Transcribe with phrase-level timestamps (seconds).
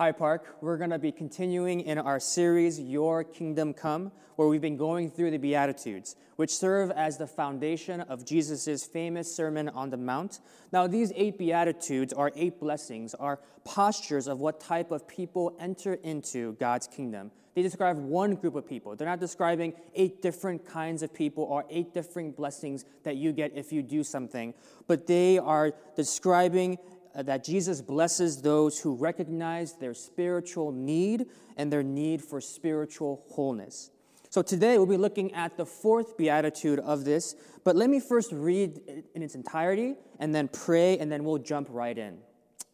[0.00, 0.56] Hi, Park.
[0.60, 5.08] We're going to be continuing in our series, Your Kingdom Come, where we've been going
[5.08, 10.40] through the Beatitudes, which serve as the foundation of Jesus' famous Sermon on the Mount.
[10.72, 15.94] Now, these eight Beatitudes are eight blessings, are postures of what type of people enter
[15.94, 17.30] into God's kingdom.
[17.54, 18.96] They describe one group of people.
[18.96, 23.52] They're not describing eight different kinds of people or eight different blessings that you get
[23.54, 24.54] if you do something,
[24.88, 26.78] but they are describing
[27.22, 31.26] that Jesus blesses those who recognize their spiritual need
[31.56, 33.90] and their need for spiritual wholeness.
[34.30, 38.32] So today we'll be looking at the fourth beatitude of this, but let me first
[38.32, 42.18] read in its entirety and then pray and then we'll jump right in.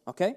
[0.07, 0.35] Okay?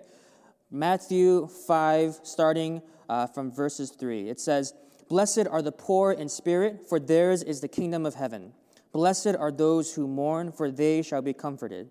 [0.71, 4.29] Matthew 5, starting uh, from verses 3.
[4.29, 4.75] It says,
[5.09, 8.53] Blessed are the poor in spirit, for theirs is the kingdom of heaven.
[8.93, 11.91] Blessed are those who mourn, for they shall be comforted.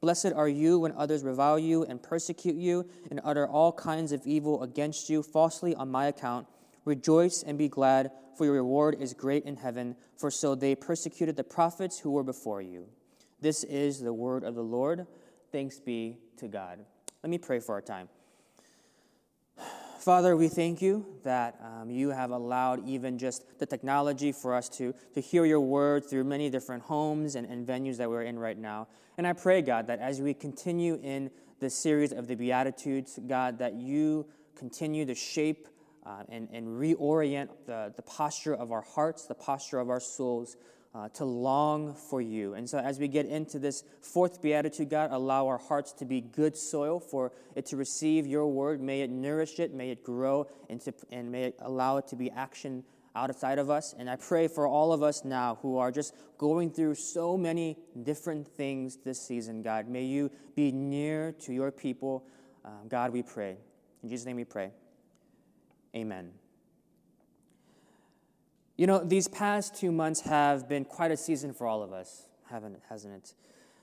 [0.00, 4.26] Blessed are you when others revile you and persecute you and utter all kinds of
[4.26, 6.46] evil against you falsely on my account.
[6.86, 11.36] Rejoice and be glad, for your reward is great in heaven, for so they persecuted
[11.36, 12.86] the prophets who were before you.
[13.40, 15.06] This is the word of the Lord.
[15.52, 16.78] Thanks be to God.
[17.22, 18.08] Let me pray for our time.
[20.00, 24.66] Father, we thank you that um, you have allowed even just the technology for us
[24.70, 28.38] to, to hear your word through many different homes and, and venues that we're in
[28.38, 28.88] right now.
[29.18, 33.58] And I pray, God, that as we continue in the series of the Beatitudes, God,
[33.58, 34.24] that you
[34.56, 35.68] continue to shape
[36.06, 40.56] uh, and, and reorient the, the posture of our hearts, the posture of our souls,
[40.94, 42.54] uh, to long for you.
[42.54, 46.20] And so, as we get into this fourth beatitude, God, allow our hearts to be
[46.20, 48.80] good soil for it to receive your word.
[48.80, 52.16] May it nourish it, may it grow, and, to, and may it allow it to
[52.16, 52.84] be action
[53.14, 53.94] outside of us.
[53.96, 57.76] And I pray for all of us now who are just going through so many
[58.02, 59.88] different things this season, God.
[59.88, 62.24] May you be near to your people.
[62.64, 63.56] Um, God, we pray.
[64.02, 64.70] In Jesus' name we pray.
[65.94, 66.39] Amen.
[68.80, 72.30] You know, these past two months have been quite a season for all of us,
[72.48, 73.34] haven't it, hasn't it?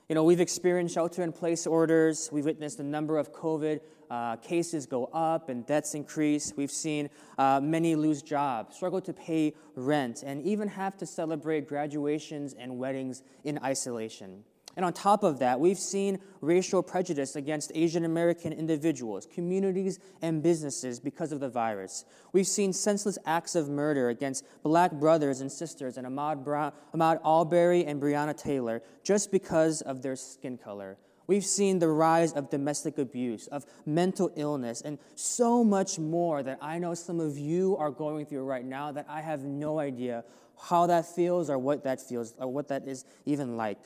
[0.08, 2.30] You know, we've experienced shelter in place orders.
[2.32, 3.78] We've witnessed a number of COVID
[4.10, 6.52] uh, cases go up and deaths increase.
[6.56, 11.68] We've seen uh, many lose jobs, struggle to pay rent, and even have to celebrate
[11.68, 14.42] graduations and weddings in isolation.
[14.78, 20.40] And on top of that, we've seen racial prejudice against Asian American individuals, communities, and
[20.40, 22.04] businesses because of the virus.
[22.32, 27.18] We've seen senseless acts of murder against black brothers and sisters and Ahmaud, Brown, Ahmaud
[27.24, 30.96] Arbery and Breonna Taylor just because of their skin color.
[31.26, 36.58] We've seen the rise of domestic abuse, of mental illness, and so much more that
[36.62, 40.22] I know some of you are going through right now that I have no idea
[40.56, 43.78] how that feels or what that feels or what that is even like.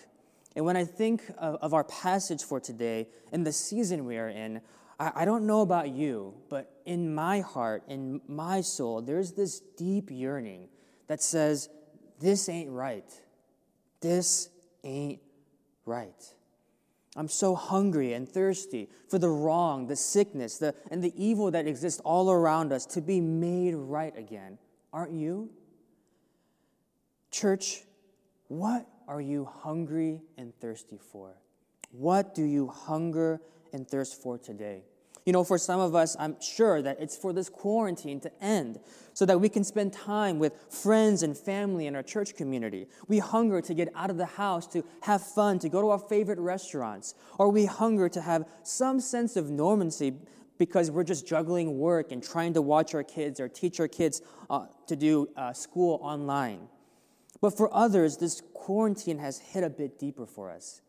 [0.55, 4.29] And when I think of, of our passage for today and the season we are
[4.29, 4.61] in,
[4.99, 9.61] I, I don't know about you, but in my heart, in my soul, there's this
[9.61, 10.69] deep yearning
[11.09, 11.69] that says,
[12.21, 13.11] This ain't right.
[14.01, 14.49] This
[14.85, 15.21] ain't
[15.87, 16.35] right.
[17.15, 21.67] I'm so hungry and thirsty for the wrong, the sickness, the, and the evil that
[21.67, 24.59] exists all around us to be made right again.
[24.93, 25.51] Aren't you?
[27.31, 27.83] Church,
[28.49, 31.35] what are you hungry and thirsty for?
[31.91, 33.41] What do you hunger
[33.73, 34.85] and thirst for today?
[35.25, 38.81] You know, for some of us, I'm sure that it's for this quarantine to end
[39.15, 42.89] so that we can spend time with friends and family in our church community.
[43.07, 45.99] We hunger to get out of the house, to have fun, to go to our
[45.99, 50.17] favorite restaurants, or we hunger to have some sense of normancy
[50.59, 54.23] because we're just juggling work and trying to watch our kids or teach our kids
[54.51, 56.69] uh, to do uh, school online.
[57.43, 60.81] But for others, this quarantine has hit a bit deeper for us.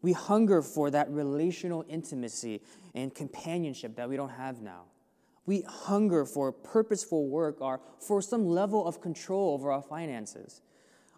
[0.00, 2.62] We hunger for that relational intimacy
[2.94, 4.84] and companionship that we don't have now.
[5.44, 10.62] We hunger for purposeful work or for some level of control over our finances.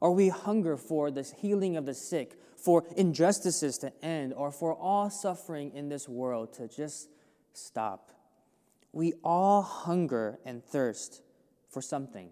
[0.01, 4.75] Or we hunger for the healing of the sick, for injustices to end, or for
[4.75, 7.09] all suffering in this world to just
[7.53, 8.11] stop.
[8.93, 11.23] We all hunger and thirst
[11.71, 12.31] for something.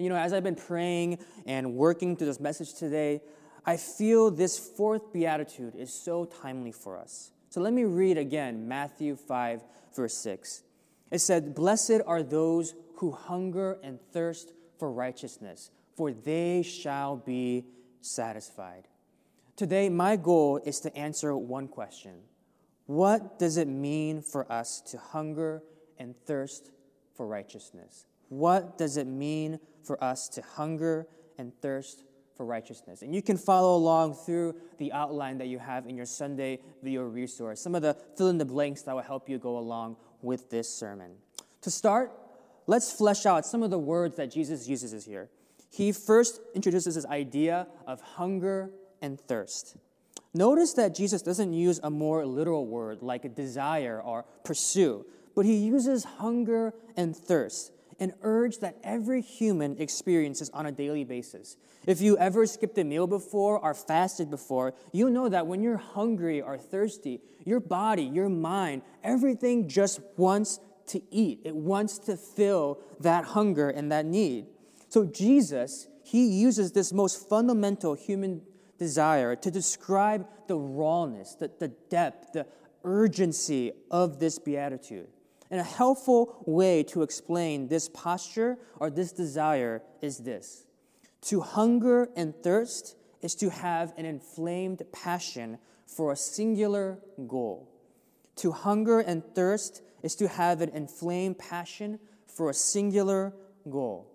[0.00, 3.20] You know, as I've been praying and working through this message today,
[3.66, 7.32] I feel this fourth beatitude is so timely for us.
[7.50, 9.62] So let me read again Matthew 5,
[9.94, 10.62] verse 6.
[11.10, 17.66] It said, Blessed are those who hunger and thirst for righteousness, for they shall be
[18.00, 18.88] satisfied.
[19.54, 22.22] Today, my goal is to answer one question
[22.86, 25.62] What does it mean for us to hunger
[25.98, 26.70] and thirst
[27.12, 28.06] for righteousness?
[28.30, 31.06] What does it mean for us to hunger
[31.36, 32.04] and thirst
[32.36, 33.02] for righteousness?
[33.02, 37.02] And you can follow along through the outline that you have in your Sunday video
[37.02, 40.48] resource, some of the fill in the blanks that will help you go along with
[40.48, 41.10] this sermon.
[41.62, 42.12] To start,
[42.66, 45.28] let's flesh out some of the words that Jesus uses here.
[45.68, 48.70] He first introduces this idea of hunger
[49.02, 49.76] and thirst.
[50.32, 55.04] Notice that Jesus doesn't use a more literal word like desire or pursue,
[55.34, 61.04] but he uses hunger and thirst, an urge that every human experiences on a daily
[61.04, 61.56] basis.
[61.86, 65.76] If you ever skipped a meal before or fasted before, you know that when you're
[65.76, 71.40] hungry or thirsty, your body, your mind, everything just wants to eat.
[71.44, 74.46] It wants to fill that hunger and that need.
[74.88, 78.42] So Jesus, he uses this most fundamental human
[78.78, 82.46] desire to describe the rawness, the, the depth, the
[82.82, 85.08] urgency of this beatitude.
[85.50, 90.66] And a helpful way to explain this posture or this desire is this
[91.22, 97.68] to hunger and thirst is to have an inflamed passion for a singular goal.
[98.36, 103.34] To hunger and thirst is to have an inflamed passion for a singular
[103.68, 104.06] goal.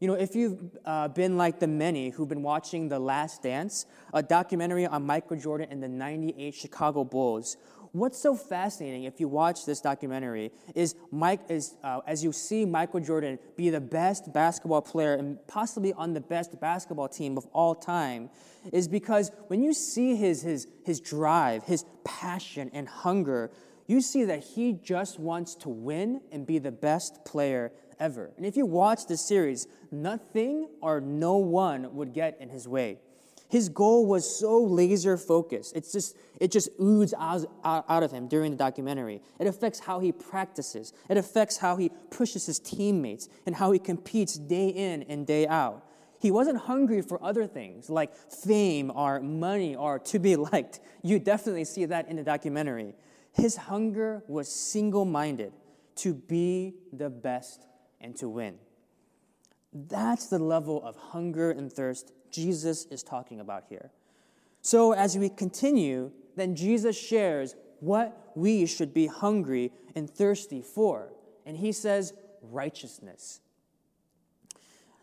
[0.00, 3.84] You know, if you've uh, been like the many who've been watching The Last Dance,
[4.14, 7.58] a documentary on Michael Jordan and the 98 Chicago Bulls,
[7.92, 12.64] what's so fascinating if you watch this documentary is Mike is uh, as you see
[12.64, 17.46] Michael Jordan be the best basketball player and possibly on the best basketball team of
[17.52, 18.30] all time
[18.72, 23.50] is because when you see his his his drive, his passion and hunger,
[23.86, 28.30] you see that he just wants to win and be the best player ever.
[28.36, 32.98] And if you watch this series, nothing or no one would get in his way.
[33.50, 35.74] His goal was so laser focused.
[35.74, 39.22] It's just, it just oozes out, out of him during the documentary.
[39.40, 40.92] It affects how he practices.
[41.08, 45.48] It affects how he pushes his teammates and how he competes day in and day
[45.48, 45.84] out.
[46.20, 50.78] He wasn't hungry for other things like fame or money or to be liked.
[51.02, 52.94] You definitely see that in the documentary.
[53.32, 55.52] His hunger was single minded
[55.96, 57.66] to be the best
[58.00, 58.58] and to win.
[59.72, 63.90] That's the level of hunger and thirst Jesus is talking about here.
[64.62, 71.12] So, as we continue, then Jesus shares what we should be hungry and thirsty for.
[71.46, 72.12] And he says,
[72.42, 73.40] righteousness.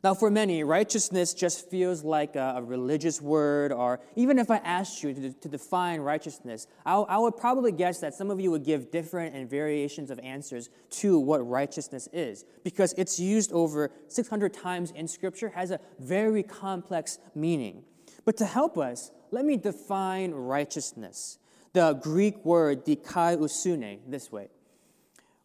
[0.08, 4.56] Now, for many, righteousness just feels like a, a religious word, or even if I
[4.60, 8.50] asked you to, to define righteousness, I, I would probably guess that some of you
[8.52, 13.92] would give different and variations of answers to what righteousness is, because it's used over
[14.08, 17.84] 600 times in Scripture, has a very complex meaning.
[18.24, 21.38] But to help us, let me define righteousness.
[21.74, 24.48] The Greek word dikaiosune this way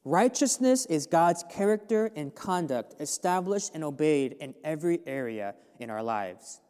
[0.04, 6.60] Righteousness is God's character and conduct established and obeyed in every area in our lives.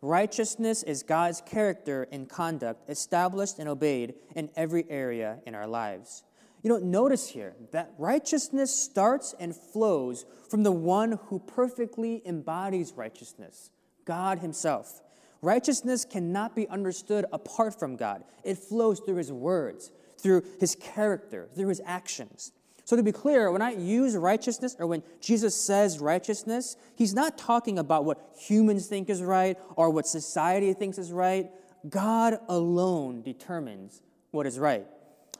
[0.00, 6.24] Righteousness is God's character and conduct established and obeyed in every area in our lives.
[6.62, 12.94] You know, notice here that righteousness starts and flows from the one who perfectly embodies
[12.96, 13.70] righteousness,
[14.04, 15.00] God Himself.
[15.40, 18.24] Righteousness cannot be understood apart from God.
[18.42, 22.50] It flows through His words, through His character, through His actions.
[22.84, 27.38] So, to be clear, when I use righteousness or when Jesus says righteousness, he's not
[27.38, 31.50] talking about what humans think is right or what society thinks is right.
[31.88, 34.86] God alone determines what is right.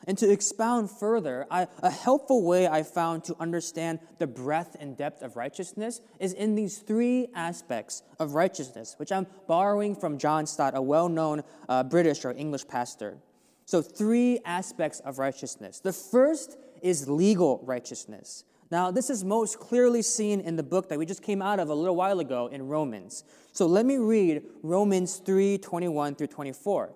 [0.05, 4.97] And to expound further, I, a helpful way I found to understand the breadth and
[4.97, 10.45] depth of righteousness is in these three aspects of righteousness, which I'm borrowing from John
[10.45, 13.17] Stott, a well known uh, British or English pastor.
[13.65, 15.79] So, three aspects of righteousness.
[15.79, 18.43] The first is legal righteousness.
[18.69, 21.69] Now, this is most clearly seen in the book that we just came out of
[21.69, 23.23] a little while ago in Romans.
[23.51, 26.93] So let me read Romans 3 21 through 24.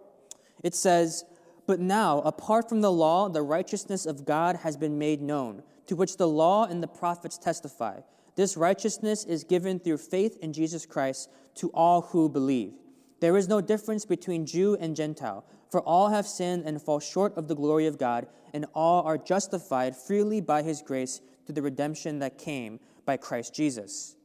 [0.63, 1.23] It says,
[1.67, 5.95] But now, apart from the law, the righteousness of God has been made known, to
[5.95, 7.99] which the law and the prophets testify.
[8.35, 12.73] This righteousness is given through faith in Jesus Christ to all who believe.
[13.19, 17.35] There is no difference between Jew and Gentile, for all have sinned and fall short
[17.37, 21.61] of the glory of God, and all are justified freely by his grace through the
[21.61, 24.15] redemption that came by Christ Jesus.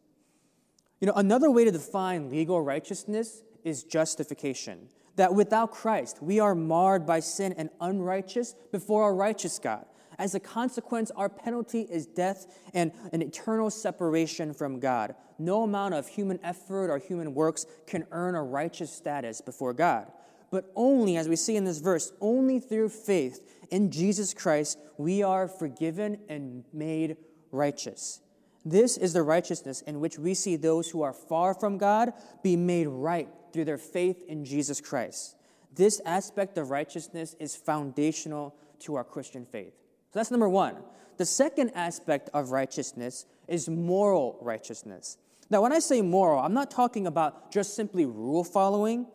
[1.01, 4.89] You know, another way to define legal righteousness is justification.
[5.17, 9.85] That without Christ, we are marred by sin and unrighteous before a righteous God.
[10.19, 15.15] As a consequence, our penalty is death and an eternal separation from God.
[15.39, 20.11] No amount of human effort or human works can earn a righteous status before God.
[20.53, 23.41] But only, as we see in this verse, only through faith
[23.71, 27.17] in Jesus Christ, we are forgiven and made
[27.51, 28.21] righteous.
[28.63, 32.55] This is the righteousness in which we see those who are far from God be
[32.55, 35.37] made right through their faith in Jesus Christ.
[35.75, 39.73] This aspect of righteousness is foundational to our Christian faith.
[40.13, 40.77] So that's number one.
[41.17, 45.17] The second aspect of righteousness is moral righteousness.
[45.49, 49.07] Now, when I say moral, I'm not talking about just simply rule following.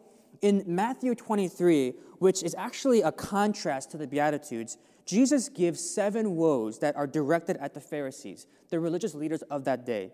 [0.42, 6.80] In Matthew 23, which is actually a contrast to the Beatitudes, Jesus gives seven woes
[6.80, 10.12] that are directed at the Pharisees, the religious leaders of that day.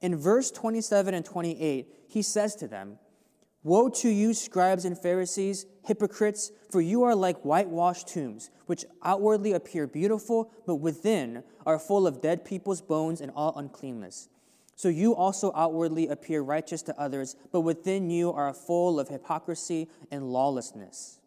[0.00, 2.98] In verse 27 and 28, he says to them,
[3.62, 9.52] Woe to you, scribes and Pharisees, hypocrites, for you are like whitewashed tombs, which outwardly
[9.52, 14.28] appear beautiful, but within are full of dead people's bones and all uncleanness.
[14.76, 19.88] So you also outwardly appear righteous to others, but within you are full of hypocrisy
[20.10, 21.18] and lawlessness.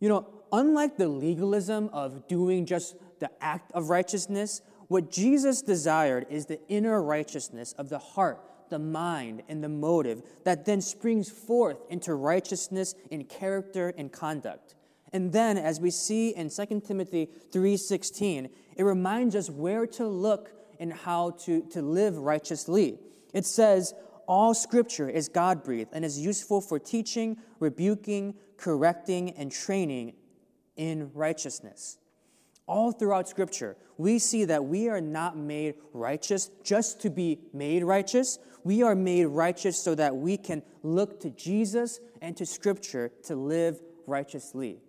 [0.00, 6.26] You know, unlike the legalism of doing just the act of righteousness, what Jesus desired
[6.30, 8.40] is the inner righteousness of the heart
[8.72, 14.74] the mind, and the motive that then springs forth into righteousness in character and conduct.
[15.12, 20.61] And then as we see in 2 Timothy 3:16, it reminds us where to look
[20.82, 22.98] and how to, to live righteously.
[23.32, 23.94] It says,
[24.26, 30.14] all scripture is God breathed and is useful for teaching, rebuking, correcting, and training
[30.76, 31.98] in righteousness.
[32.66, 37.84] All throughout Scripture, we see that we are not made righteous just to be made
[37.84, 38.38] righteous.
[38.64, 43.36] We are made righteous so that we can look to Jesus and to Scripture to
[43.36, 44.80] live righteously.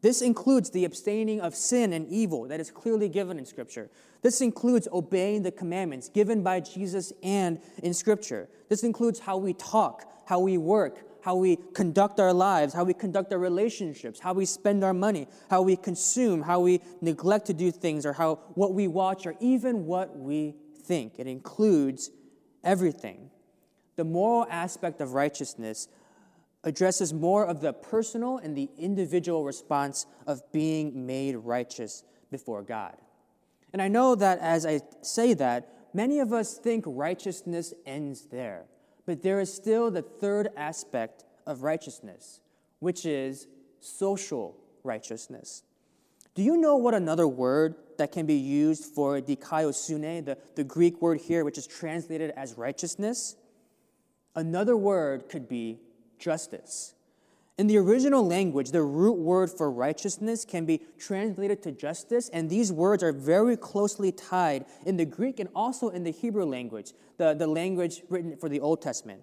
[0.00, 3.90] This includes the abstaining of sin and evil that is clearly given in Scripture.
[4.22, 8.48] This includes obeying the commandments given by Jesus and in Scripture.
[8.68, 12.94] This includes how we talk, how we work, how we conduct our lives, how we
[12.94, 17.54] conduct our relationships, how we spend our money, how we consume, how we neglect to
[17.54, 21.14] do things, or how what we watch, or even what we think.
[21.18, 22.10] It includes
[22.62, 23.30] everything.
[23.96, 25.88] The moral aspect of righteousness
[26.64, 32.96] addresses more of the personal and the individual response of being made righteous before God.
[33.72, 38.64] And I know that as I say that, many of us think righteousness ends there.
[39.06, 42.40] But there is still the third aspect of righteousness,
[42.80, 43.46] which is
[43.80, 45.62] social righteousness.
[46.34, 51.00] Do you know what another word that can be used for dikaiosune, the, the Greek
[51.02, 53.36] word here, which is translated as righteousness?
[54.36, 55.80] Another word could be
[56.18, 56.94] justice.
[57.58, 62.48] In the original language, the root word for righteousness can be translated to justice, and
[62.48, 66.92] these words are very closely tied in the Greek and also in the Hebrew language,
[67.16, 69.22] the, the language written for the Old Testament.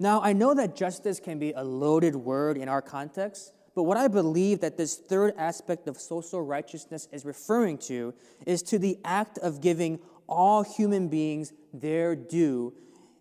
[0.00, 3.96] Now, I know that justice can be a loaded word in our context, but what
[3.96, 8.14] I believe that this third aspect of social righteousness is referring to
[8.46, 12.74] is to the act of giving all human beings their due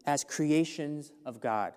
[0.08, 1.74] as creations of God.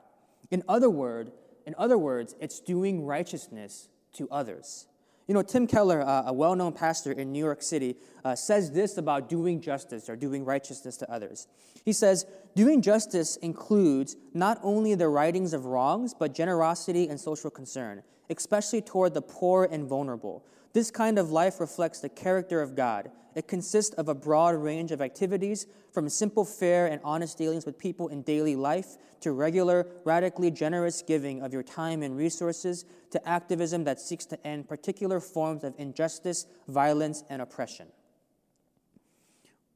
[0.50, 1.30] In other words,
[1.66, 4.86] in other words, it's doing righteousness to others.
[5.28, 8.72] You know, Tim Keller, uh, a well known pastor in New York City, uh, says
[8.72, 11.46] this about doing justice or doing righteousness to others.
[11.84, 12.26] He says,
[12.56, 18.82] Doing justice includes not only the rightings of wrongs, but generosity and social concern, especially
[18.82, 20.44] toward the poor and vulnerable.
[20.72, 23.12] This kind of life reflects the character of God.
[23.36, 27.78] It consists of a broad range of activities, from simple, fair, and honest dealings with
[27.78, 33.28] people in daily life to regular, radically generous giving of your time and resources to
[33.28, 37.88] activism that seeks to end particular forms of injustice, violence, and oppression.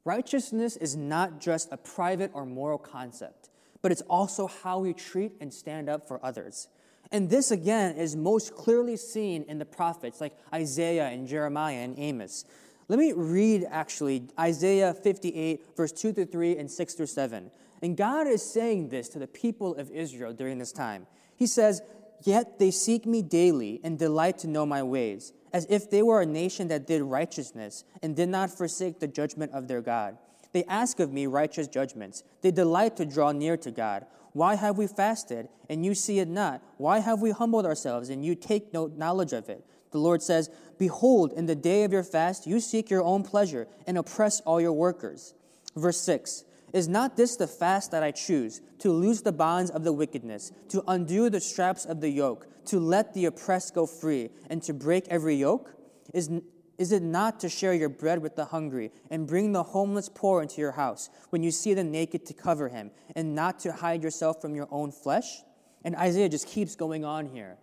[0.05, 5.33] Righteousness is not just a private or moral concept, but it's also how we treat
[5.41, 6.69] and stand up for others.
[7.11, 11.99] And this, again, is most clearly seen in the prophets like Isaiah and Jeremiah and
[11.99, 12.45] Amos.
[12.89, 17.51] Let me read actually Isaiah 58, verse 2 through 3 and 6 through 7.
[17.85, 21.07] And God is saying this to the people of Israel during this time.
[21.37, 21.83] He says,
[22.23, 26.23] Yet they seek me daily and delight to know my ways, as if they were
[26.23, 30.17] a nation that did righteousness and did not forsake the judgment of their God.
[30.53, 32.23] They ask of me righteous judgments.
[32.41, 34.07] They delight to draw near to God.
[34.33, 36.63] Why have we fasted, and you see it not?
[36.79, 39.63] Why have we humbled ourselves, and you take no knowledge of it?
[39.91, 40.49] The Lord says,
[40.79, 44.59] Behold, in the day of your fast, you seek your own pleasure and oppress all
[44.59, 45.35] your workers.
[45.77, 49.85] Verse 6 Is not this the fast that I choose, to loose the bonds of
[49.85, 54.31] the wickedness, to undo the straps of the yoke, to let the oppressed go free,
[54.51, 55.71] and to break every yoke?
[56.13, 56.29] Is,
[56.77, 60.43] Is it not to share your bread with the hungry and bring the homeless poor
[60.43, 64.03] into your house when you see the naked to cover him and not to hide
[64.03, 65.43] yourself from your own flesh?
[65.85, 67.57] And Isaiah just keeps going on here.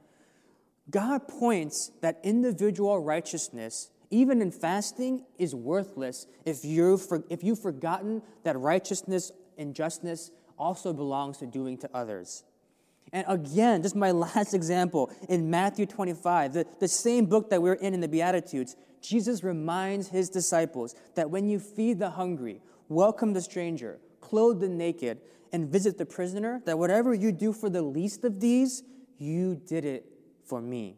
[0.89, 8.21] God points that individual righteousness, even in fasting, is worthless if, you've, if you've forgotten
[8.43, 12.43] that righteousness and justness also belongs to doing to others.
[13.13, 17.73] And again, just my last example in Matthew 25, the, the same book that we're
[17.73, 23.33] in in the Beatitudes, Jesus reminds his disciples that when you feed the hungry, welcome
[23.33, 25.19] the stranger, clothe the naked,
[25.51, 28.83] and visit the prisoner, that whatever you do for the least of these,
[29.17, 30.05] you did it
[30.45, 30.97] for me.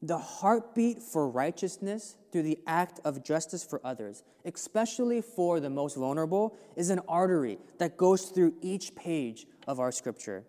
[0.00, 5.96] The heartbeat for righteousness through the act of justice for others, especially for the most
[5.96, 10.44] vulnerable, is an artery that goes through each page of our scripture.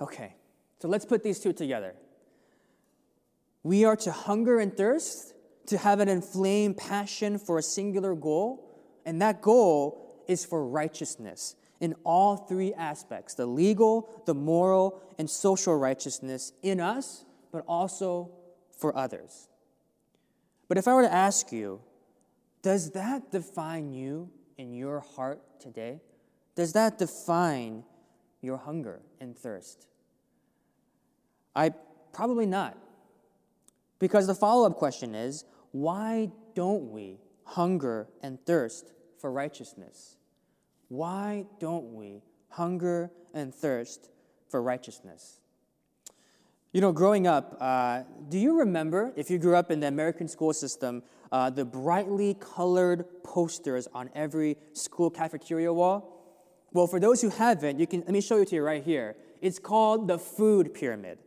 [0.00, 0.34] Okay,
[0.80, 1.94] so let's put these two together.
[3.62, 5.34] We are to hunger and thirst,
[5.66, 11.56] to have an inflamed passion for a singular goal, and that goal is for righteousness
[11.80, 17.24] in all three aspects the legal, the moral, and social righteousness in us,
[17.54, 18.32] but also
[18.76, 19.48] for others.
[20.66, 21.80] But if I were to ask you,
[22.62, 26.00] does that define you in your heart today?
[26.56, 27.84] Does that define
[28.40, 29.86] your hunger and thirst?
[31.54, 31.70] I
[32.12, 32.76] probably not.
[34.00, 40.16] Because the follow up question is why don't we hunger and thirst for righteousness?
[40.88, 44.10] Why don't we hunger and thirst
[44.48, 45.38] for righteousness?
[46.74, 50.26] You know, growing up, uh, do you remember, if you grew up in the American
[50.26, 56.66] school system, uh, the brightly colored posters on every school cafeteria wall?
[56.72, 59.14] Well, for those who haven't, you can let me show you to you right here.
[59.40, 61.18] It's called the food pyramid.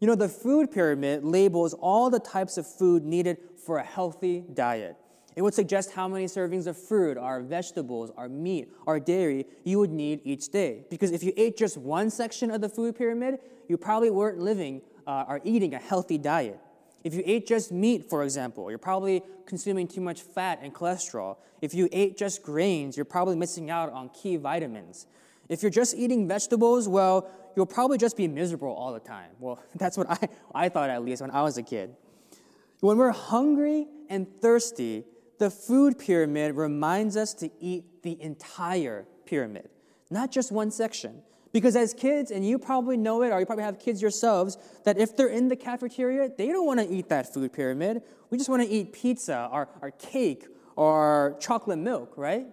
[0.00, 3.36] You know, the food pyramid labels all the types of food needed
[3.66, 4.96] for a healthy diet.
[5.36, 9.78] It would suggest how many servings of fruit, or vegetables, or meat, or dairy you
[9.78, 10.86] would need each day.
[10.88, 13.38] Because if you ate just one section of the food pyramid,
[13.68, 16.58] you probably weren't living uh, or eating a healthy diet.
[17.04, 21.36] If you ate just meat, for example, you're probably consuming too much fat and cholesterol.
[21.60, 25.06] If you ate just grains, you're probably missing out on key vitamins.
[25.50, 29.30] If you're just eating vegetables, well, you'll probably just be miserable all the time.
[29.38, 31.94] Well, that's what I, I thought at least when I was a kid.
[32.80, 35.04] When we're hungry and thirsty,
[35.38, 39.68] the food pyramid reminds us to eat the entire pyramid,
[40.10, 41.22] not just one section.
[41.52, 44.98] Because as kids, and you probably know it, or you probably have kids yourselves, that
[44.98, 48.02] if they're in the cafeteria, they don't want to eat that food pyramid.
[48.28, 52.46] We just want to eat pizza or, or cake or chocolate milk, right?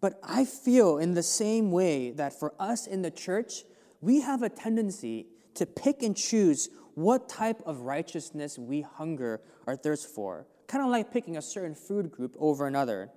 [0.00, 3.62] But I feel in the same way that for us in the church,
[4.00, 9.76] we have a tendency to pick and choose what type of righteousness we hunger or
[9.76, 13.10] thirst for kind of like picking a certain food group over another.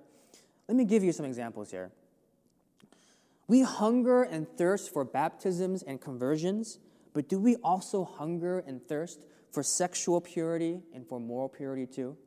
[0.68, 1.90] Let me give you some examples here.
[3.48, 6.78] We hunger and thirst for baptisms and conversions,
[7.14, 12.18] but do we also hunger and thirst for sexual purity and for moral purity too?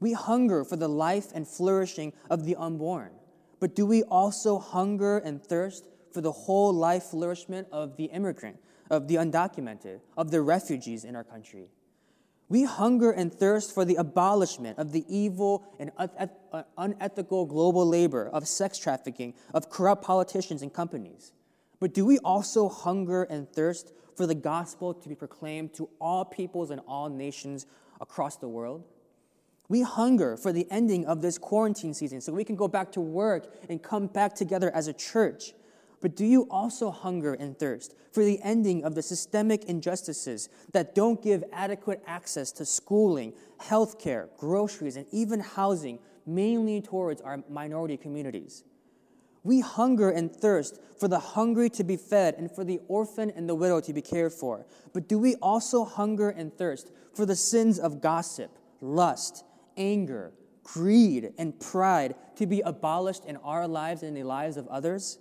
[0.00, 3.12] We hunger for the life and flourishing of the unborn,
[3.60, 8.56] but do we also hunger and thirst for the whole life flourishment of the immigrant,
[8.90, 11.68] of the undocumented, of the refugees in our country?
[12.50, 18.28] We hunger and thirst for the abolishment of the evil and uh, unethical global labor,
[18.28, 21.32] of sex trafficking, of corrupt politicians and companies.
[21.78, 26.24] But do we also hunger and thirst for the gospel to be proclaimed to all
[26.24, 27.66] peoples and all nations
[28.00, 28.82] across the world?
[29.68, 33.00] We hunger for the ending of this quarantine season so we can go back to
[33.00, 35.52] work and come back together as a church.
[36.00, 40.94] But do you also hunger and thirst for the ending of the systemic injustices that
[40.94, 47.98] don't give adequate access to schooling, healthcare, groceries, and even housing, mainly towards our minority
[47.98, 48.64] communities?
[49.42, 53.48] We hunger and thirst for the hungry to be fed and for the orphan and
[53.48, 54.66] the widow to be cared for.
[54.92, 59.44] But do we also hunger and thirst for the sins of gossip, lust,
[59.76, 60.32] anger,
[60.62, 65.18] greed, and pride to be abolished in our lives and in the lives of others?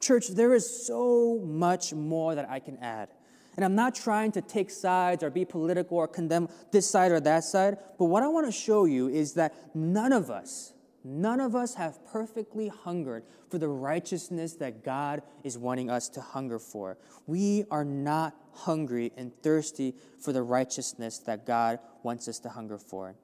[0.00, 3.10] Church, there is so much more that I can add.
[3.56, 7.20] And I'm not trying to take sides or be political or condemn this side or
[7.20, 10.72] that side, but what I want to show you is that none of us,
[11.04, 16.20] none of us have perfectly hungered for the righteousness that God is wanting us to
[16.20, 16.96] hunger for.
[17.26, 22.78] We are not hungry and thirsty for the righteousness that God wants us to hunger
[22.78, 23.16] for.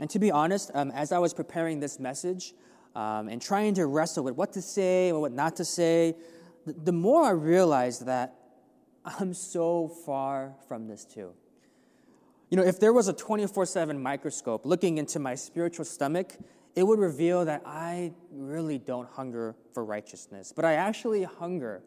[0.00, 2.54] And to be honest, um, as I was preparing this message,
[2.94, 6.14] um, and trying to wrestle with what to say or what not to say,
[6.66, 8.34] the, more I realized that
[9.04, 11.32] I'm so far from this too.
[12.50, 16.36] You know, if there was a 24 7 microscope looking into my spiritual stomach,
[16.74, 21.82] it would reveal that I really don't hunger for righteousness, but I actually hunger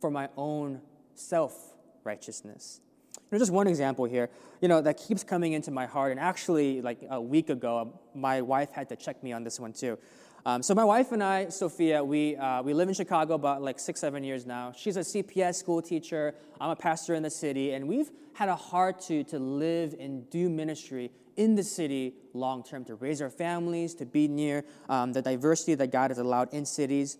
[0.00, 0.80] for my own
[1.14, 2.80] self righteousness.
[3.16, 4.30] You know, just one example here,
[4.60, 6.10] you know, that keeps coming into my heart.
[6.10, 9.72] And actually, like a week ago, my wife had to check me on this one
[9.72, 9.98] too.
[10.46, 13.78] Um, so my wife and I, Sophia, we, uh, we live in Chicago about like
[13.78, 14.72] six, seven years now.
[14.76, 16.34] She's a CPS school teacher.
[16.60, 17.72] I'm a pastor in the city.
[17.72, 22.62] And we've had a heart to, to live and do ministry in the city long
[22.62, 26.52] term, to raise our families, to be near um, the diversity that God has allowed
[26.52, 27.16] in cities.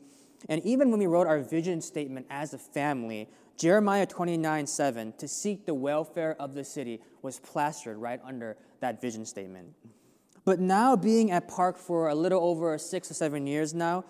[0.50, 5.28] And even when we wrote our vision statement as a family, Jeremiah 29 7, to
[5.28, 9.68] seek the welfare of the city, was plastered right under that vision statement.
[10.44, 14.04] But now, being at Park for a little over six or seven years now,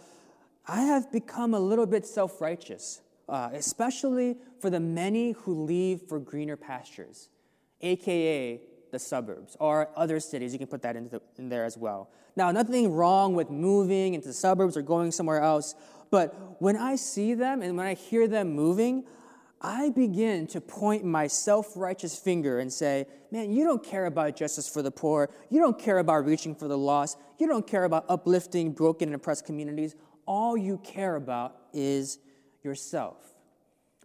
[0.67, 6.03] I have become a little bit self righteous, uh, especially for the many who leave
[6.03, 7.29] for greener pastures,
[7.81, 10.53] aka the suburbs or other cities.
[10.53, 12.11] You can put that the, in there as well.
[12.37, 15.75] Now, nothing wrong with moving into the suburbs or going somewhere else,
[16.11, 19.05] but when I see them and when I hear them moving,
[19.65, 24.37] I begin to point my self righteous finger and say, Man, you don't care about
[24.37, 25.31] justice for the poor.
[25.49, 27.17] You don't care about reaching for the lost.
[27.39, 29.97] You don't care about uplifting broken and oppressed communities.
[30.27, 32.19] All you care about is
[32.63, 33.17] yourself.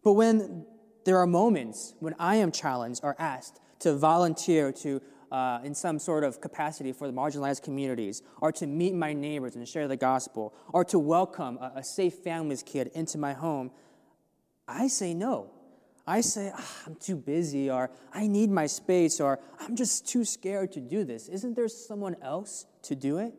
[0.01, 0.65] But when
[1.03, 5.99] there are moments when I am challenged or asked to volunteer to uh, in some
[5.99, 9.97] sort of capacity for the marginalized communities, or to meet my neighbors and share the
[9.97, 13.69] gospel, or to welcome a, a safe family's kid into my home,
[14.69, 15.51] I say no.
[16.05, 20.25] I say, ah, I'm too busy, or I need my space, or I'm just too
[20.25, 21.27] scared to do this.
[21.27, 23.33] Isn't there someone else to do it?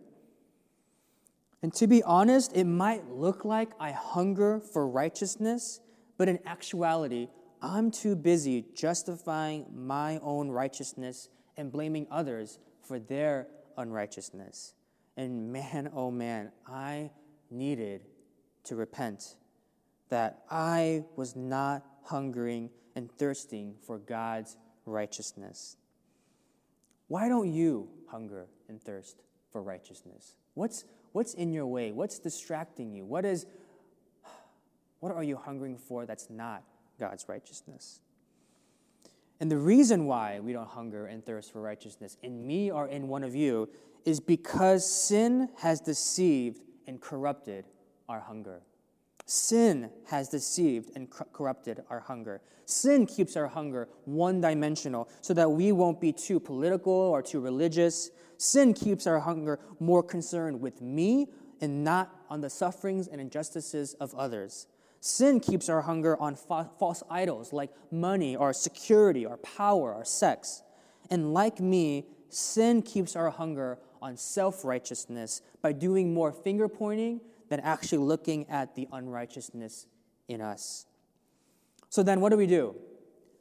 [1.63, 5.81] And to be honest, it might look like I hunger for righteousness,
[6.17, 7.29] but in actuality,
[7.61, 14.75] I'm too busy justifying my own righteousness and blaming others for their unrighteousness.
[15.17, 17.11] And man, oh man, I
[17.51, 18.03] needed
[18.65, 19.37] to repent
[20.11, 25.77] that I was not hungering and thirsting for God's righteousness.
[27.09, 30.37] Why don't you hunger and thirst for righteousness?
[30.55, 31.93] What's, what's in your way?
[31.93, 33.05] What's distracting you?
[33.05, 33.47] What, is,
[35.01, 36.63] what are you hungering for that's not
[36.99, 38.01] God's righteousness?
[39.41, 43.09] And the reason why we don't hunger and thirst for righteousness in me or in
[43.09, 43.69] one of you
[44.05, 47.65] is because sin has deceived and corrupted
[48.09, 48.61] our hunger.
[49.31, 52.41] Sin has deceived and corrupted our hunger.
[52.65, 57.39] Sin keeps our hunger one dimensional so that we won't be too political or too
[57.39, 58.11] religious.
[58.39, 61.29] Sin keeps our hunger more concerned with me
[61.61, 64.67] and not on the sufferings and injustices of others.
[64.99, 70.05] Sin keeps our hunger on fa- false idols like money or security or power or
[70.05, 70.65] sex.
[71.09, 77.21] And like me, sin keeps our hunger on self righteousness by doing more finger pointing
[77.51, 79.87] than actually looking at the unrighteousness
[80.29, 80.87] in us.
[81.91, 82.77] So then, what do we do?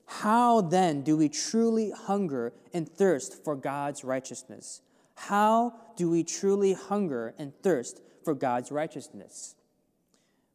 [0.07, 4.81] How then do we truly hunger and thirst for God's righteousness?
[5.15, 9.55] How do we truly hunger and thirst for God's righteousness?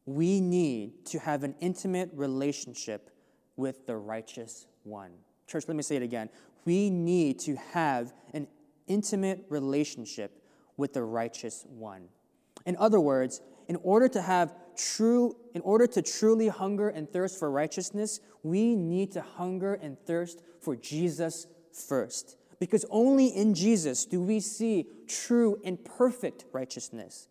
[0.06, 3.10] We need to have an intimate relationship
[3.56, 5.12] with the righteous one.
[5.46, 6.28] Church, let me say it again.
[6.64, 8.48] We need to have an
[8.88, 10.42] intimate relationship
[10.76, 12.08] with the righteous one.
[12.66, 17.38] In other words, in order to have true in order to truly hunger and thirst
[17.38, 22.36] for righteousness, we need to hunger and thirst for Jesus first.
[22.58, 27.28] Because only in Jesus do we see true and perfect righteousness.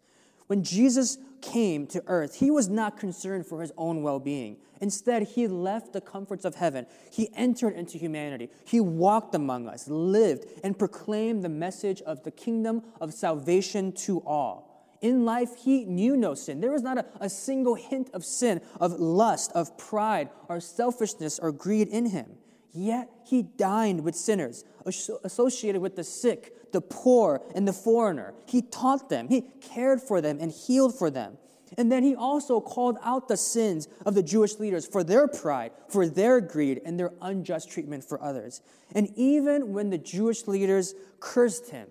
[0.48, 4.58] When Jesus came to earth, he was not concerned for his own well being.
[4.82, 6.86] Instead, he left the comforts of heaven.
[7.10, 8.50] He entered into humanity.
[8.66, 14.20] He walked among us, lived, and proclaimed the message of the kingdom of salvation to
[14.26, 14.73] all.
[15.04, 16.62] In life, he knew no sin.
[16.62, 21.40] There was not a, a single hint of sin, of lust, of pride, or selfishness,
[21.40, 22.38] or greed in him.
[22.72, 28.34] Yet he dined with sinners, associated with the sick, the poor, and the foreigner.
[28.48, 31.38] He taught them, he cared for them, and healed for them.
[31.78, 35.74] And then he also called out the sins of the Jewish leaders for their pride,
[35.90, 38.62] for their greed, and their unjust treatment for others.
[38.96, 41.90] And even when the Jewish leaders cursed him,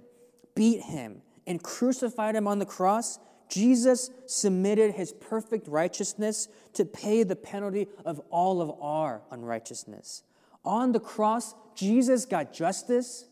[0.54, 7.22] beat him, and crucified him on the cross, Jesus submitted his perfect righteousness to pay
[7.22, 10.22] the penalty of all of our unrighteousness.
[10.64, 13.26] On the cross, Jesus got justice,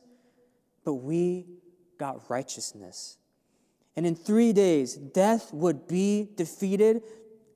[0.84, 1.46] but we
[1.98, 3.16] got righteousness.
[3.96, 7.02] And in three days, death would be defeated,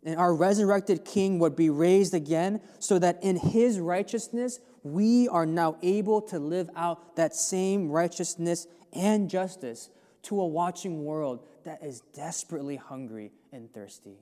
[0.04, 5.46] and our resurrected King would be raised again, so that in his righteousness, we are
[5.46, 9.90] now able to live out that same righteousness and justice
[10.24, 14.18] to a watching world that is desperately hungry and thirsty.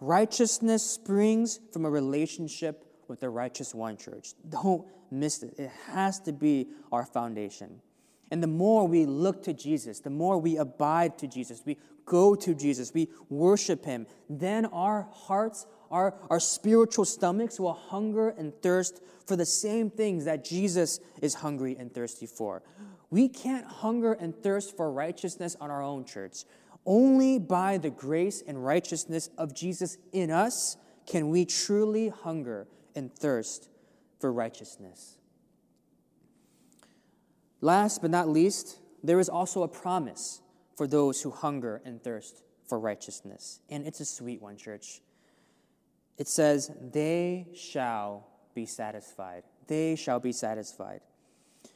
[0.00, 4.34] Righteousness springs from a relationship with the righteous one, church.
[4.48, 5.54] Don't miss it.
[5.58, 7.80] It has to be our foundation.
[8.30, 12.34] And the more we look to Jesus, the more we abide to Jesus, we go
[12.34, 18.52] to Jesus, we worship Him, then our hearts, our, our spiritual stomachs will hunger and
[18.62, 22.62] thirst for the same things that Jesus is hungry and thirsty for.
[23.10, 26.44] We can't hunger and thirst for righteousness on our own, church.
[26.84, 33.14] Only by the grace and righteousness of Jesus in us can we truly hunger and
[33.14, 33.68] thirst
[34.20, 35.16] for righteousness.
[37.60, 40.40] Last but not least, there is also a promise
[40.76, 43.60] for those who hunger and thirst for righteousness.
[43.70, 45.00] And it's a sweet one, church.
[46.18, 49.44] It says, They shall be satisfied.
[49.66, 51.00] They shall be satisfied.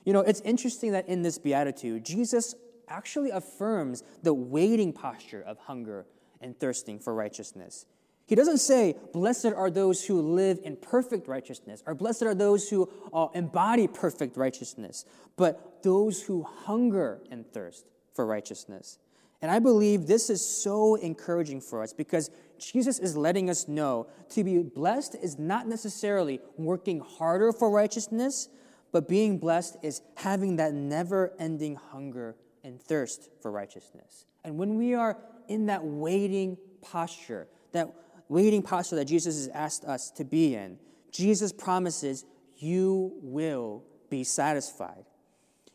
[0.05, 2.55] You know, it's interesting that in this beatitude, Jesus
[2.89, 6.07] actually affirms the waiting posture of hunger
[6.41, 7.87] and thirsting for righteousness.
[8.27, 12.69] He doesn't say, Blessed are those who live in perfect righteousness, or blessed are those
[12.69, 15.05] who uh, embody perfect righteousness,
[15.37, 18.99] but those who hunger and thirst for righteousness.
[19.43, 24.07] And I believe this is so encouraging for us because Jesus is letting us know
[24.31, 28.49] to be blessed is not necessarily working harder for righteousness,
[28.93, 34.27] but being blessed is having that never ending hunger and thirst for righteousness.
[34.45, 37.93] And when we are in that waiting posture, that
[38.29, 40.79] waiting posture that Jesus has asked us to be in,
[41.13, 42.25] Jesus promises
[42.57, 45.05] you will be satisfied.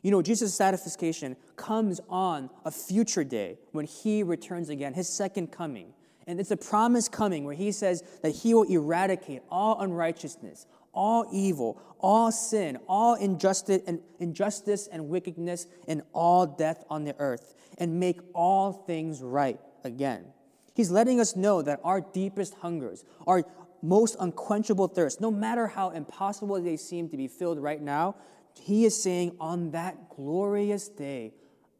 [0.02, 5.52] You know, Jesus' satisfaction comes on a future day when he returns again, his second
[5.52, 5.94] coming.
[6.28, 11.28] And it's a promise coming where he says that he will eradicate all unrighteousness, all
[11.32, 17.54] evil, all sin, all injustice and, injustice and wickedness, and all death on the earth,
[17.78, 20.26] and make all things right again.
[20.74, 23.44] He's letting us know that our deepest hungers, our
[23.82, 28.16] most unquenchable thirst, no matter how impossible they seem to be filled right now,
[28.60, 31.34] he is saying, on that glorious day,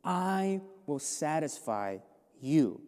[0.04, 1.98] I will satisfy
[2.40, 2.82] you.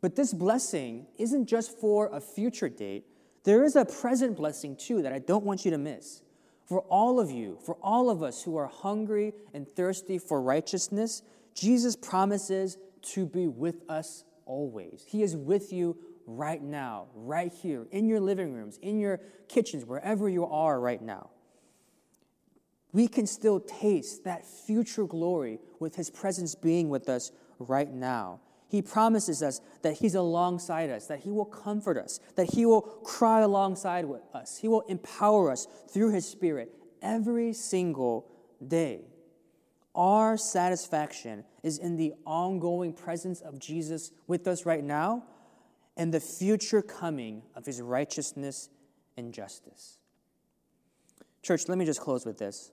[0.00, 3.04] But this blessing isn't just for a future date,
[3.48, 6.20] there is a present blessing too that I don't want you to miss.
[6.66, 11.22] For all of you, for all of us who are hungry and thirsty for righteousness,
[11.54, 12.76] Jesus promises
[13.14, 15.02] to be with us always.
[15.08, 19.86] He is with you right now, right here, in your living rooms, in your kitchens,
[19.86, 21.30] wherever you are right now.
[22.92, 28.40] We can still taste that future glory with His presence being with us right now.
[28.68, 32.82] He promises us that He's alongside us, that He will comfort us, that He will
[32.82, 34.58] cry alongside with us.
[34.58, 38.30] He will empower us through His Spirit every single
[38.66, 39.00] day.
[39.94, 45.24] Our satisfaction is in the ongoing presence of Jesus with us right now
[45.96, 48.70] and the future coming of his righteousness
[49.16, 49.98] and justice.
[51.42, 52.70] Church, let me just close with this.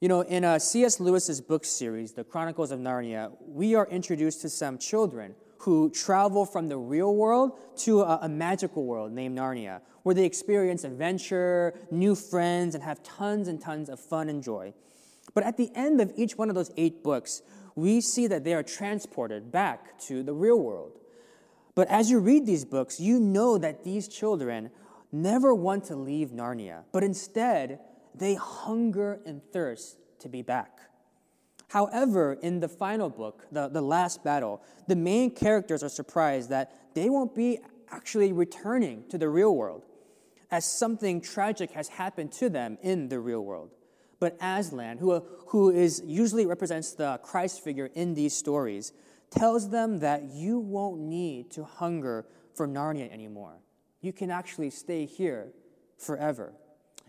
[0.00, 1.00] You know, in uh, C.S.
[1.00, 6.46] Lewis's book series, The Chronicles of Narnia, we are introduced to some children who travel
[6.46, 11.74] from the real world to a, a, magical world named Narnia, where they experience adventure,
[11.90, 14.72] new friends, and have tons and tons of fun and joy.
[15.34, 17.42] But at the end of each one of those eight books,
[17.74, 20.92] we see that they are transported back to the real world.
[21.74, 24.70] But as you read these books, you know that these children
[25.10, 27.80] never want to leave Narnia, but instead,
[28.18, 30.80] they hunger and thirst to be back.
[31.68, 36.94] However, in the final book, the, the last battle, the main characters are surprised that
[36.94, 37.58] they won't be
[37.90, 39.84] actually returning to the real world,
[40.50, 43.70] as something tragic has happened to them in the real world.
[44.18, 48.92] But Aslan, who, who is usually represents the Christ figure in these stories,
[49.30, 53.58] tells them that you won't need to hunger for Narnia anymore.
[54.00, 55.52] You can actually stay here
[55.98, 56.54] forever.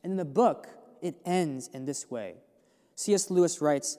[0.03, 0.67] And in the book,
[1.01, 2.35] it ends in this way.
[2.95, 3.29] C.S.
[3.29, 3.97] Lewis writes,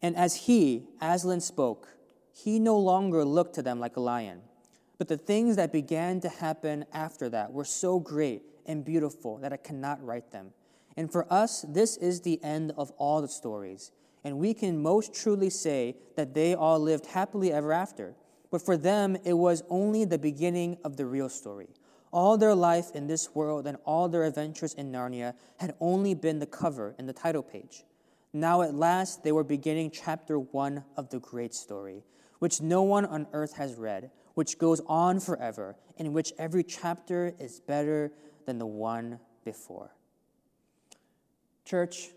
[0.00, 1.88] And as he, Aslan, spoke,
[2.32, 4.42] he no longer looked to them like a lion.
[4.98, 9.52] But the things that began to happen after that were so great and beautiful that
[9.52, 10.52] I cannot write them.
[10.96, 13.92] And for us, this is the end of all the stories.
[14.24, 18.14] And we can most truly say that they all lived happily ever after.
[18.50, 21.68] But for them, it was only the beginning of the real story.
[22.16, 26.38] All their life in this world and all their adventures in Narnia had only been
[26.38, 27.84] the cover and the title page.
[28.32, 32.04] Now, at last, they were beginning chapter one of the great story,
[32.38, 37.34] which no one on earth has read, which goes on forever, in which every chapter
[37.38, 38.12] is better
[38.46, 39.94] than the one before.
[41.66, 42.12] Church,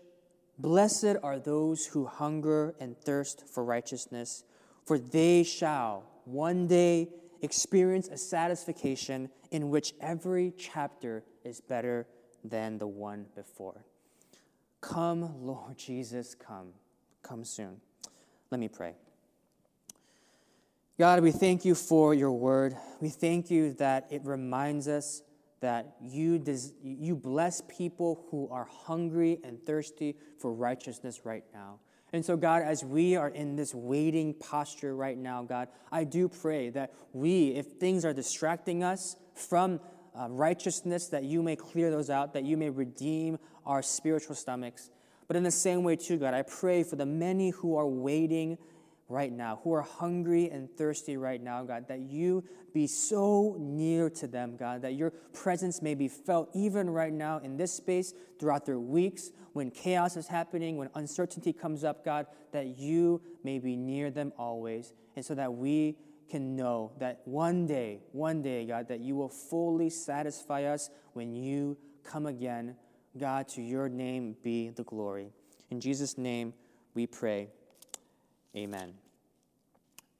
[0.58, 4.44] blessed are those who hunger and thirst for righteousness,
[4.86, 7.10] for they shall one day
[7.42, 12.06] experience a satisfaction in which every chapter is better
[12.44, 13.84] than the one before.
[14.80, 16.68] Come, Lord Jesus, come.
[17.22, 17.80] Come soon.
[18.50, 18.94] Let me pray.
[20.98, 22.76] God, we thank you for your word.
[23.00, 25.22] We thank you that it reminds us
[25.60, 31.78] that you, des- you bless people who are hungry and thirsty for righteousness right now.
[32.12, 36.28] And so, God, as we are in this waiting posture right now, God, I do
[36.28, 39.80] pray that we, if things are distracting us from
[40.18, 44.90] uh, righteousness, that you may clear those out, that you may redeem our spiritual stomachs.
[45.28, 48.58] But in the same way, too, God, I pray for the many who are waiting
[49.10, 54.08] right now, who are hungry and thirsty right now, God, that you be so near
[54.10, 58.14] to them, God, that your presence may be felt even right now in this space
[58.38, 63.58] throughout their weeks, when chaos is happening, when uncertainty comes up, God, that you may
[63.58, 65.96] be near them always, and so that we
[66.30, 71.34] can know that one day, one day, God, that you will fully satisfy us when
[71.34, 72.76] you come again.
[73.18, 75.32] God, to your name be the glory.
[75.70, 76.54] In Jesus' name
[76.94, 77.48] we pray.
[78.56, 78.94] Amen.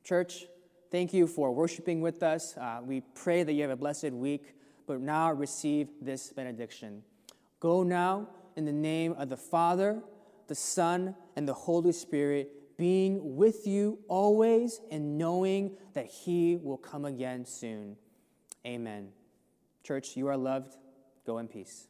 [0.05, 0.47] Church,
[0.91, 2.57] thank you for worshiping with us.
[2.57, 4.55] Uh, we pray that you have a blessed week,
[4.87, 7.03] but now receive this benediction.
[7.59, 10.03] Go now in the name of the Father,
[10.47, 16.79] the Son, and the Holy Spirit, being with you always and knowing that He will
[16.79, 17.97] come again soon.
[18.67, 19.11] Amen.
[19.83, 20.77] Church, you are loved.
[21.27, 21.90] Go in peace.